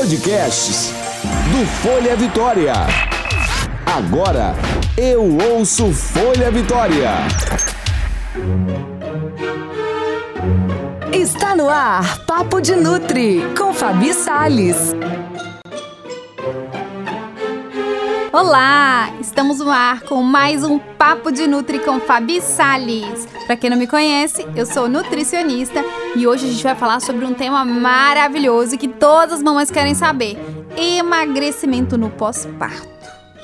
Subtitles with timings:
[0.00, 0.94] Podcasts
[1.52, 2.72] do Folha Vitória.
[3.84, 4.54] Agora
[4.96, 7.10] eu ouço Folha Vitória.
[11.12, 14.94] Está no ar Papo de Nutri com Fabi Sales.
[18.32, 23.26] Olá, estamos no ar com mais um Papo de Nutri com Fabi Sales.
[23.44, 25.84] Para quem não me conhece, eu sou nutricionista
[26.14, 29.96] e hoje a gente vai falar sobre um tema maravilhoso que todas as mamães querem
[29.96, 30.38] saber:
[30.76, 32.88] emagrecimento no pós-parto.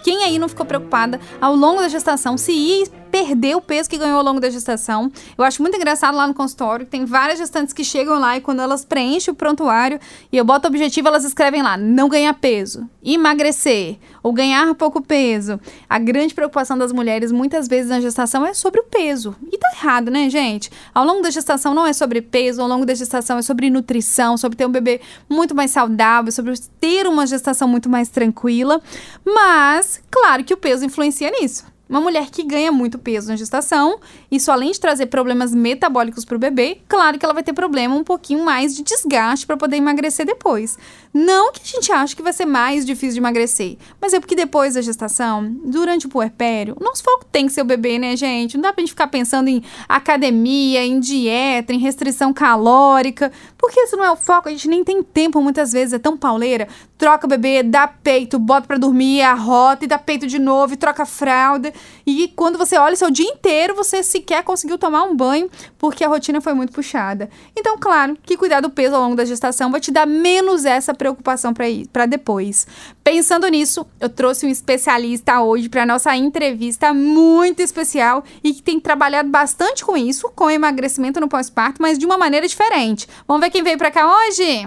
[0.04, 3.96] Quem aí não ficou preocupada ao longo da gestação se ia perder o peso que
[3.96, 5.10] ganhou ao longo da gestação.
[5.38, 8.60] Eu acho muito engraçado lá no consultório, tem várias gestantes que chegam lá e quando
[8.60, 9.98] elas preenchem o prontuário
[10.30, 15.00] e eu boto o objetivo, elas escrevem lá: não ganhar peso, emagrecer ou ganhar pouco
[15.00, 15.58] peso.
[15.88, 19.34] A grande preocupação das mulheres muitas vezes na gestação é sobre o peso.
[19.50, 20.70] E tá errado, né, gente?
[20.92, 24.36] Ao longo da gestação não é sobre peso, ao longo da gestação é sobre nutrição,
[24.36, 28.82] sobre ter um bebê muito mais saudável, sobre ter uma gestação muito mais tranquila.
[29.24, 31.75] Mas, claro que o peso influencia nisso.
[31.88, 34.00] Uma mulher que ganha muito peso na gestação,
[34.36, 37.94] isso além de trazer problemas metabólicos para o bebê, claro que ela vai ter problema
[37.94, 40.78] um pouquinho mais de desgaste para poder emagrecer depois.
[41.12, 44.36] Não que a gente ache que vai ser mais difícil de emagrecer, mas é porque
[44.36, 48.14] depois da gestação, durante o puerpério, o nosso foco tem que ser o bebê, né,
[48.16, 48.56] gente?
[48.56, 53.96] Não dá pra gente ficar pensando em academia, em dieta, em restrição calórica, porque isso
[53.96, 56.68] não é o foco, a gente nem tem tempo muitas vezes, é tão pauleira.
[56.98, 60.76] Troca o bebê, dá peito, bota para dormir, arrota e dá peito de novo e
[60.76, 61.72] troca a fralda.
[62.06, 66.04] E quando você olha o seu dia inteiro, você sequer conseguiu tomar um banho porque
[66.04, 67.28] a rotina foi muito puxada.
[67.56, 70.94] Então, claro, que cuidar do peso ao longo da gestação vai te dar menos essa
[70.94, 71.52] preocupação
[71.92, 72.66] para depois.
[73.02, 78.78] Pensando nisso, eu trouxe um especialista hoje para nossa entrevista muito especial e que tem
[78.78, 83.08] trabalhado bastante com isso, com emagrecimento no pós-parto, mas de uma maneira diferente.
[83.26, 84.66] Vamos ver quem veio para cá hoje?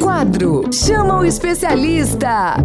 [0.00, 2.56] Quadro Chama o Especialista.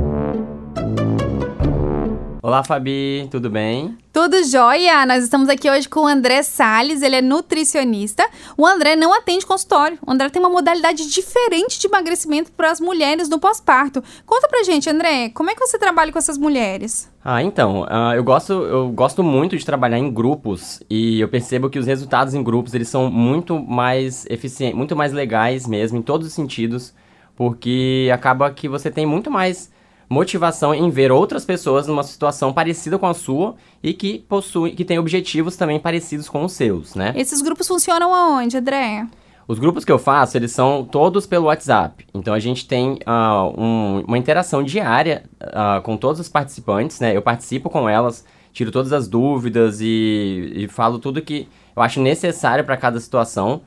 [2.43, 3.95] Olá, Fabi, tudo bem?
[4.11, 5.05] Tudo jóia!
[5.05, 8.27] Nós estamos aqui hoje com o André Sales, ele é nutricionista.
[8.57, 9.99] O André não atende consultório.
[10.03, 14.03] O André tem uma modalidade diferente de emagrecimento para as mulheres no pós-parto.
[14.25, 17.07] Conta pra gente, André, como é que você trabalha com essas mulheres?
[17.23, 21.69] Ah, então, uh, eu, gosto, eu gosto muito de trabalhar em grupos e eu percebo
[21.69, 26.01] que os resultados em grupos eles são muito mais eficientes, muito mais legais mesmo, em
[26.01, 26.91] todos os sentidos,
[27.35, 29.70] porque acaba que você tem muito mais
[30.11, 34.83] motivação em ver outras pessoas numa situação parecida com a sua e que possuem, que
[34.83, 37.13] têm objetivos também parecidos com os seus, né?
[37.15, 39.07] Esses grupos funcionam aonde, André?
[39.47, 42.05] Os grupos que eu faço, eles são todos pelo WhatsApp.
[42.13, 47.15] Então a gente tem uh, um, uma interação diária uh, com todos os participantes, né?
[47.15, 52.01] Eu participo com elas, tiro todas as dúvidas e, e falo tudo que eu acho
[52.01, 53.61] necessário para cada situação.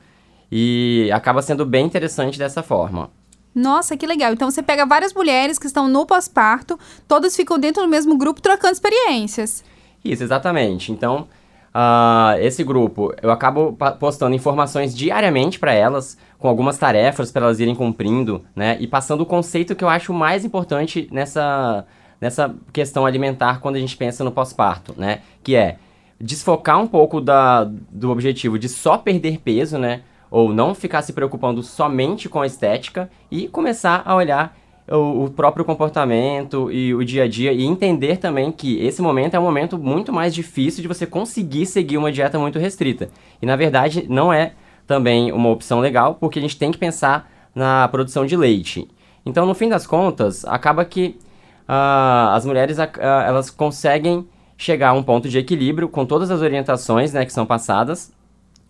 [0.51, 3.09] E acaba sendo bem interessante dessa forma.
[3.55, 4.33] Nossa, que legal.
[4.33, 6.77] Então você pega várias mulheres que estão no pós-parto,
[7.07, 9.63] todas ficam dentro do mesmo grupo trocando experiências.
[10.03, 10.91] Isso, exatamente.
[10.91, 11.27] Então,
[11.73, 17.61] uh, esse grupo, eu acabo postando informações diariamente para elas, com algumas tarefas para elas
[17.61, 18.77] irem cumprindo, né?
[18.81, 21.85] E passando o conceito que eu acho mais importante nessa,
[22.19, 25.21] nessa questão alimentar quando a gente pensa no pós-parto, né?
[25.41, 25.77] Que é
[26.19, 30.01] desfocar um pouco da, do objetivo de só perder peso, né?
[30.35, 34.53] Ou não ficar se preocupando somente com a estética e começar a olhar
[34.85, 39.39] o, próprio comportamento e o dia a dia e entender também que esse momento é
[39.39, 43.07] um momento muito mais difícil de você conseguir seguir uma dieta muito restrita.
[43.41, 44.51] E na verdade não é
[44.85, 48.89] também uma opção legal, porque a gente tem que pensar na produção de leite.
[49.25, 51.17] Então, no fim das contas, acaba que
[51.61, 56.41] uh, as mulheres uh, elas conseguem chegar a um ponto de equilíbrio com todas as
[56.41, 58.13] orientações né, que são passadas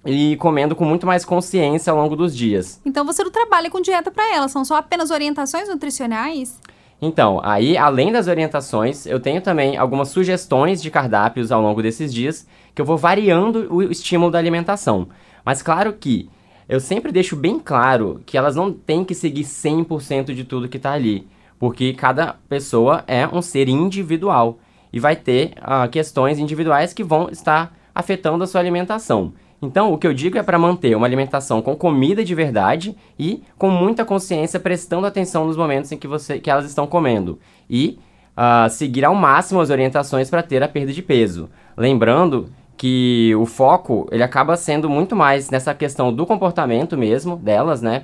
[0.06, 2.80] e comendo com muito mais consciência ao longo dos dias.
[2.86, 6.60] Então você não trabalha com dieta para elas, são só apenas orientações nutricionais?
[7.02, 12.14] Então, aí, além das orientações, eu tenho também algumas sugestões de cardápios ao longo desses
[12.14, 15.10] dias, que eu vou variando o estímulo da alimentação.
[15.44, 16.30] Mas claro que
[16.68, 20.78] eu sempre deixo bem claro que elas não têm que seguir 100% de tudo que
[20.78, 21.28] está ali,
[21.60, 24.58] porque cada pessoa é um ser individual
[24.92, 29.34] e vai ter uh, questões individuais que vão estar afetando a sua alimentação.
[29.62, 33.44] Então, o que eu digo é para manter uma alimentação com comida de verdade e
[33.58, 37.40] com muita consciência, prestando atenção nos momentos em que, você, que elas estão comendo.
[37.70, 37.98] E
[38.36, 41.50] uh, seguir ao máximo as orientações para ter a perda de peso.
[41.76, 47.82] Lembrando que o foco ele acaba sendo muito mais nessa questão do comportamento mesmo delas,
[47.82, 48.04] né?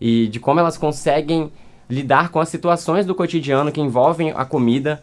[0.00, 1.50] E de como elas conseguem
[1.88, 5.02] lidar com as situações do cotidiano que envolvem a comida.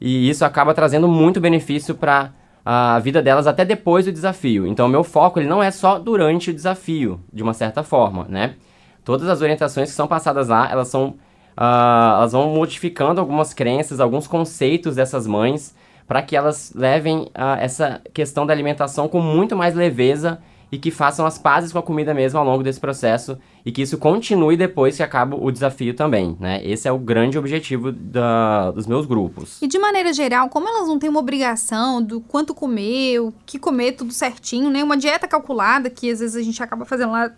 [0.00, 2.32] E isso acaba trazendo muito benefício para
[2.64, 4.66] a vida delas até depois do desafio.
[4.66, 8.54] Então, meu foco ele não é só durante o desafio, de uma certa forma, né?
[9.04, 11.08] todas as orientações que são passadas lá, elas são
[11.56, 15.74] uh, elas vão modificando algumas crenças, alguns conceitos dessas mães
[16.06, 20.40] para que elas levem uh, essa questão da alimentação com muito mais leveza
[20.72, 23.82] e que façam as pazes com a comida mesmo ao longo desse processo e que
[23.82, 26.64] isso continue depois que acaba o desafio também, né?
[26.64, 29.60] Esse é o grande objetivo da, dos meus grupos.
[29.60, 33.58] E de maneira geral, como elas não têm uma obrigação do quanto comer, o que
[33.58, 34.82] comer, tudo certinho, né?
[34.82, 37.30] Uma dieta calculada que às vezes a gente acaba fazendo lá,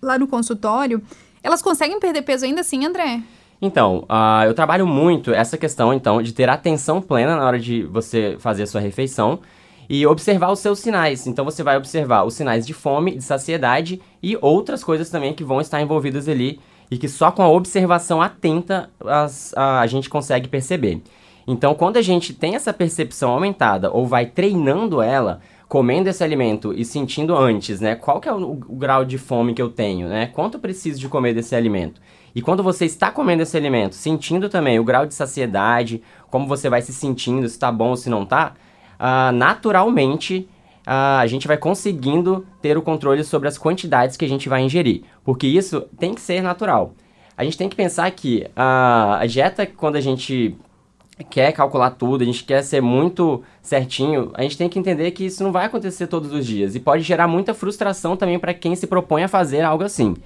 [0.00, 1.02] lá no consultório,
[1.42, 3.20] elas conseguem perder peso ainda assim, André?
[3.60, 7.82] Então, uh, eu trabalho muito essa questão, então, de ter atenção plena na hora de
[7.82, 9.40] você fazer a sua refeição
[9.90, 11.26] e observar os seus sinais.
[11.26, 15.42] Então você vai observar os sinais de fome, de saciedade e outras coisas também que
[15.42, 20.08] vão estar envolvidas ali e que só com a observação atenta as, a, a gente
[20.08, 21.02] consegue perceber.
[21.44, 26.72] Então, quando a gente tem essa percepção aumentada ou vai treinando ela, comendo esse alimento
[26.72, 30.08] e sentindo antes, né, qual que é o, o grau de fome que eu tenho,
[30.08, 32.00] né, quanto eu preciso de comer desse alimento.
[32.32, 36.00] E quando você está comendo esse alimento, sentindo também o grau de saciedade,
[36.30, 38.54] como você vai se sentindo, se está bom ou se não está,
[39.00, 40.48] uh, naturalmente
[40.86, 44.62] uh, a gente vai conseguindo ter o controle sobre as quantidades que a gente vai
[44.62, 45.02] ingerir.
[45.24, 46.92] Porque isso tem que ser natural.
[47.36, 50.54] A gente tem que pensar que uh, a dieta, quando a gente
[51.28, 55.24] quer calcular tudo, a gente quer ser muito certinho, a gente tem que entender que
[55.24, 58.74] isso não vai acontecer todos os dias e pode gerar muita frustração também para quem
[58.74, 60.16] se propõe a fazer algo assim.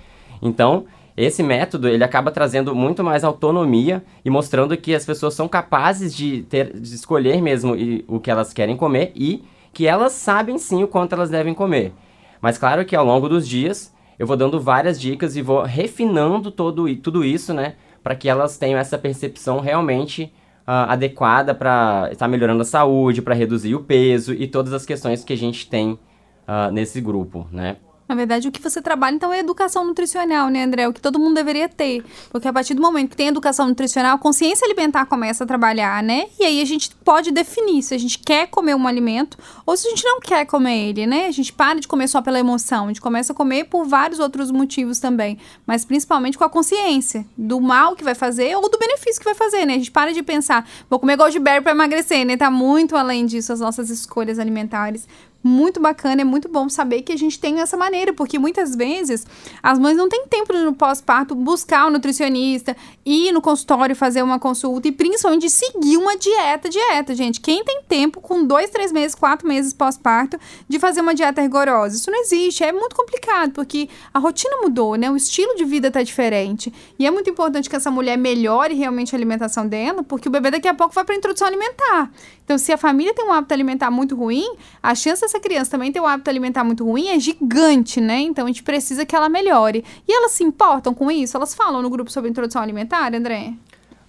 [0.41, 0.85] Então,
[1.17, 6.15] esse método ele acaba trazendo muito mais autonomia e mostrando que as pessoas são capazes
[6.15, 7.75] de ter de escolher mesmo
[8.09, 11.93] o que elas querem comer e que elas sabem sim o quanto elas devem comer.
[12.41, 16.51] Mas claro que ao longo dos dias eu vou dando várias dicas e vou refinando
[16.51, 20.33] todo tudo isso, né, para que elas tenham essa percepção realmente
[20.67, 25.25] uh, adequada para estar melhorando a saúde, para reduzir o peso e todas as questões
[25.25, 27.77] que a gente tem uh, nesse grupo, né?
[28.07, 30.87] Na verdade, o que você trabalha, então, é educação nutricional, né, André?
[30.87, 32.05] O que todo mundo deveria ter.
[32.31, 36.03] Porque a partir do momento que tem educação nutricional, a consciência alimentar começa a trabalhar,
[36.03, 36.27] né?
[36.39, 39.87] E aí a gente pode definir se a gente quer comer um alimento ou se
[39.87, 41.27] a gente não quer comer ele, né?
[41.27, 44.19] A gente para de comer só pela emoção, a gente começa a comer por vários
[44.19, 45.39] outros motivos também.
[45.67, 49.35] Mas principalmente com a consciência do mal que vai fazer ou do benefício que vai
[49.35, 49.75] fazer, né?
[49.75, 52.37] A gente para de pensar, vou comer goji-berry para emagrecer, né?
[52.37, 55.09] Tá muito além disso as nossas escolhas alimentares
[55.45, 59.27] muito bacana, é muito bom saber que a gente tem essa maneira, porque muitas vezes
[59.63, 62.75] as mães não têm tempo no pós-parto buscar um nutricionista,
[63.05, 67.43] ir no consultório fazer uma consulta e principalmente seguir uma dieta, dieta, gente.
[67.43, 71.97] Quem tem tempo com dois, três meses, quatro meses pós-parto de fazer uma dieta rigorosa?
[71.97, 75.11] Isso não existe, é muito complicado, porque a rotina mudou, né?
[75.11, 76.73] O estilo de vida tá diferente.
[76.99, 80.51] E é muito importante que essa mulher melhore realmente a alimentação dela, porque o bebê
[80.51, 82.11] daqui a pouco vai para introdução alimentar.
[82.45, 84.47] Então, se a família tem um hábito alimentar muito ruim,
[84.83, 88.21] a chance essa criança também tem um hábito alimentar muito ruim é gigante, né?
[88.21, 89.85] Então a gente precisa que ela melhore.
[90.07, 91.37] E elas se importam com isso?
[91.37, 93.53] Elas falam no grupo sobre introdução alimentar, André?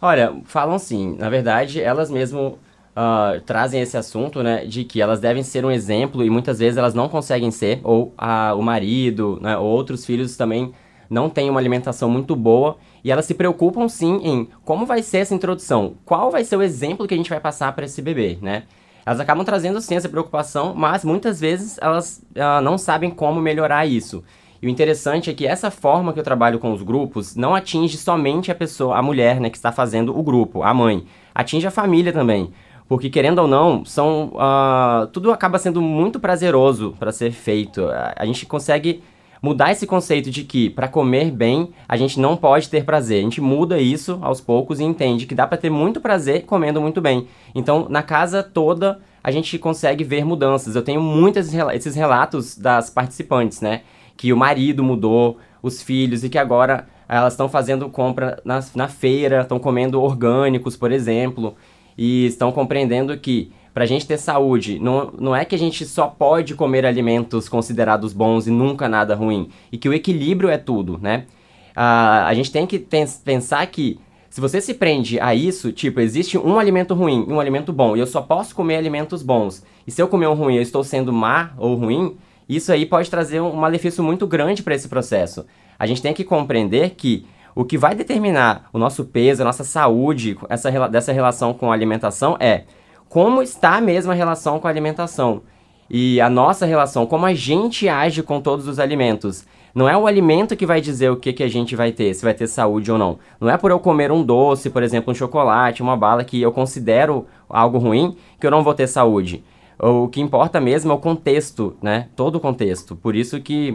[0.02, 1.16] Olha, falam sim.
[1.18, 2.60] Na verdade, elas mesmo
[2.96, 6.78] uh, trazem esse assunto, né, de que elas devem ser um exemplo e muitas vezes
[6.78, 10.74] elas não conseguem ser, ou a, o marido, né, ou outros filhos também
[11.10, 15.20] não têm uma alimentação muito boa e elas se preocupam sim em como vai ser
[15.20, 18.38] essa introdução, qual vai ser o exemplo que a gente vai passar para esse bebê,
[18.42, 18.64] né?
[19.06, 23.86] Elas acabam trazendo sim essa preocupação, mas muitas vezes elas uh, não sabem como melhorar
[23.86, 24.24] isso.
[24.62, 27.98] E o interessante é que essa forma que eu trabalho com os grupos não atinge
[27.98, 31.06] somente a pessoa, a mulher, né, que está fazendo o grupo, a mãe.
[31.36, 32.52] Atinge a família também.
[32.88, 34.34] Porque, querendo ou não, são.
[34.36, 37.84] Uh, tudo acaba sendo muito prazeroso para ser feito.
[38.16, 39.04] A gente consegue
[39.46, 43.20] mudar esse conceito de que para comer bem a gente não pode ter prazer.
[43.20, 46.82] A gente muda isso aos poucos e entende que dá para ter muito prazer comendo
[46.82, 47.28] muito bem.
[47.54, 50.76] Então, na casa toda a gente consegue ver mudanças.
[50.76, 53.82] Eu tenho muitos esses relatos das participantes, né?
[54.18, 58.88] Que o marido mudou, os filhos e que agora elas estão fazendo compra na, na
[58.88, 61.56] feira, estão comendo orgânicos, por exemplo,
[61.96, 65.86] e estão compreendendo que para a gente ter saúde, não, não é que a gente
[65.86, 70.58] só pode comer alimentos considerados bons e nunca nada ruim, e que o equilíbrio é
[70.58, 71.26] tudo, né?
[71.72, 76.38] Uh, a gente tem que pensar que se você se prende a isso, tipo, existe
[76.38, 79.92] um alimento ruim e um alimento bom, e eu só posso comer alimentos bons, e
[79.92, 82.16] se eu comer um ruim eu estou sendo má ou ruim,
[82.48, 85.46] isso aí pode trazer um malefício muito grande para esse processo.
[85.78, 89.66] A gente tem que compreender que o que vai determinar o nosso peso, a nossa
[89.66, 92.64] saúde, essa, dessa relação com a alimentação é
[93.10, 95.42] como está mesmo a relação com a alimentação.
[95.90, 99.46] E a nossa relação, como a gente age com todos os alimentos.
[99.74, 102.24] Não é o alimento que vai dizer o que, que a gente vai ter, se
[102.24, 103.20] vai ter saúde ou não.
[103.42, 106.52] Não é por eu comer um doce, por exemplo, um chocolate, uma bala que eu
[106.54, 109.44] considero algo ruim, que eu não vou ter saúde.
[109.78, 112.08] O que importa mesmo é o contexto, né?
[112.16, 112.96] Todo o contexto.
[112.96, 113.72] Por isso que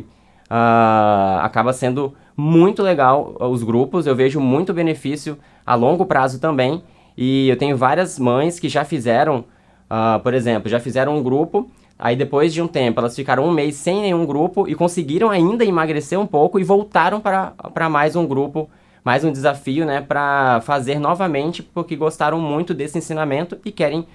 [0.50, 4.06] uh, acaba sendo muito legal os grupos.
[4.06, 6.82] Eu vejo muito benefício a longo prazo também.
[7.16, 9.44] E eu tenho várias mães que já fizeram,
[9.90, 11.70] uh, por exemplo, já fizeram um grupo.
[11.98, 15.64] Aí depois de um tempo, elas ficaram um mês sem nenhum grupo e conseguiram ainda
[15.64, 18.70] emagrecer um pouco e voltaram para mais um grupo,
[19.04, 24.06] mais um desafio, né, para fazer novamente, porque gostaram muito desse ensinamento e querem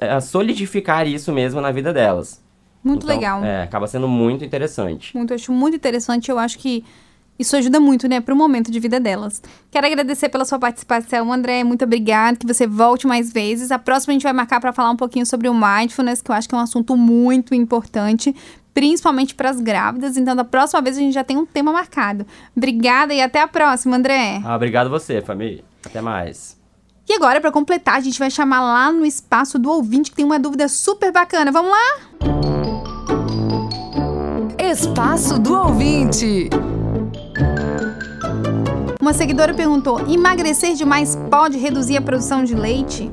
[0.00, 2.42] eh, solidificar isso mesmo na vida delas.
[2.82, 3.44] Muito então, legal.
[3.44, 5.16] É, acaba sendo muito interessante.
[5.16, 6.30] Muito, eu acho muito interessante.
[6.30, 6.84] Eu acho que
[7.38, 9.42] isso ajuda muito, né, para o momento de vida delas.
[9.70, 11.64] Quero agradecer pela sua participação, André.
[11.64, 12.36] Muito obrigada.
[12.36, 13.70] Que você volte mais vezes.
[13.72, 16.34] A próxima a gente vai marcar para falar um pouquinho sobre o mindfulness, que eu
[16.34, 18.34] acho que é um assunto muito importante,
[18.72, 20.16] principalmente para as grávidas.
[20.16, 22.24] Então, da próxima vez a gente já tem um tema marcado.
[22.56, 24.40] Obrigada e até a próxima, André.
[24.44, 25.64] Ah, obrigado você, família.
[25.84, 26.56] Até mais.
[27.08, 30.24] E agora, para completar, a gente vai chamar lá no espaço do ouvinte que tem
[30.24, 31.52] uma dúvida super bacana.
[31.52, 31.98] Vamos lá?
[34.58, 36.48] Espaço do ouvinte.
[39.00, 43.10] Uma seguidora perguntou: emagrecer demais pode reduzir a produção de leite?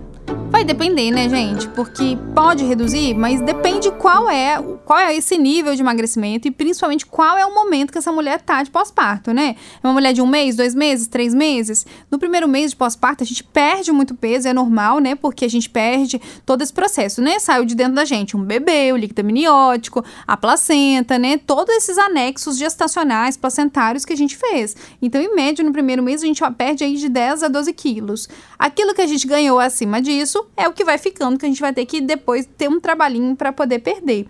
[0.51, 1.65] Vai depender, né, gente?
[1.69, 7.05] Porque pode reduzir, mas depende qual é, qual é esse nível de emagrecimento e principalmente
[7.05, 9.55] qual é o momento que essa mulher tá de pós-parto, né?
[9.81, 11.85] É uma mulher de um mês, dois meses, três meses.
[12.11, 15.15] No primeiro mês de pós-parto, a gente perde muito peso, é normal, né?
[15.15, 17.39] Porque a gente perde todo esse processo, né?
[17.39, 21.37] Saiu de dentro da gente um bebê, o líquido amniótico, a placenta, né?
[21.37, 24.75] Todos esses anexos gestacionais, placentários que a gente fez.
[25.01, 28.27] Então, em média, no primeiro mês, a gente perde aí de 10 a 12 quilos.
[28.59, 31.61] Aquilo que a gente ganhou acima disso, é o que vai ficando, que a gente
[31.61, 34.27] vai ter que depois ter um trabalhinho para poder perder.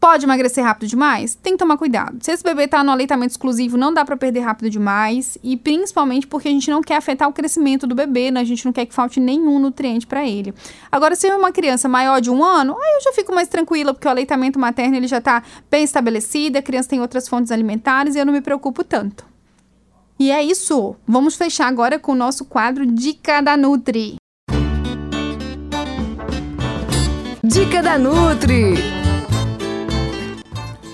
[0.00, 1.34] Pode emagrecer rápido demais?
[1.34, 2.18] Tem que tomar cuidado.
[2.22, 5.36] Se esse bebê está no aleitamento exclusivo, não dá para perder rápido demais.
[5.42, 8.40] E principalmente porque a gente não quer afetar o crescimento do bebê, né?
[8.40, 10.54] A gente não quer que falte nenhum nutriente para ele.
[10.90, 13.92] Agora, se é uma criança maior de um ano, aí eu já fico mais tranquila,
[13.92, 18.14] porque o aleitamento materno ele já está bem estabelecido, a criança tem outras fontes alimentares
[18.14, 19.26] e eu não me preocupo tanto.
[20.16, 20.94] E é isso.
[21.08, 24.16] Vamos fechar agora com o nosso quadro Dica da Nutri.
[27.48, 28.74] Dica da Nutri.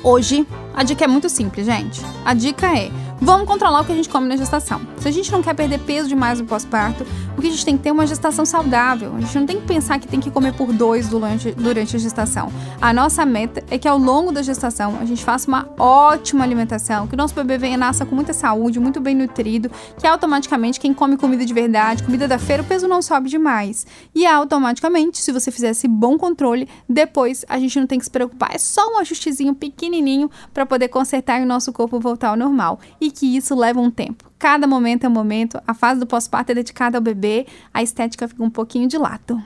[0.04, 2.00] Hoje, a dica é muito simples, gente.
[2.24, 4.80] A dica é Vamos controlar o que a gente come na gestação.
[4.98, 7.06] Se a gente não quer perder peso demais no pós-parto,
[7.36, 9.14] o que a gente tem que ter é uma gestação saudável.
[9.16, 11.98] A gente não tem que pensar que tem que comer por dois durante, durante a
[11.98, 12.52] gestação.
[12.80, 17.06] A nossa meta é que ao longo da gestação a gente faça uma ótima alimentação,
[17.06, 20.92] que o nosso bebê venha nasça com muita saúde, muito bem nutrido, que automaticamente quem
[20.92, 23.86] come comida de verdade, comida da feira, o peso não sobe demais.
[24.14, 28.10] E automaticamente, se você fizer esse bom controle, depois a gente não tem que se
[28.10, 28.50] preocupar.
[28.52, 32.78] É só um ajustezinho pequenininho para poder consertar e o nosso corpo voltar ao normal.
[33.00, 34.24] E que isso leva um tempo.
[34.38, 38.28] Cada momento é um momento, a fase do pós-parto é dedicada ao bebê, a estética
[38.28, 39.42] fica um pouquinho de lado.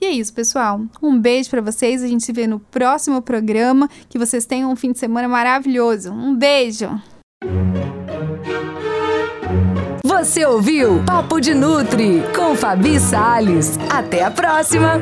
[0.00, 0.80] E é isso, pessoal.
[1.02, 2.02] Um beijo para vocês.
[2.02, 3.88] A gente se vê no próximo programa.
[4.08, 6.10] Que vocês tenham um fim de semana maravilhoso.
[6.10, 6.88] Um beijo.
[10.02, 13.78] Você ouviu Papo de Nutri com Fabi Sales.
[13.90, 14.98] Até a próxima.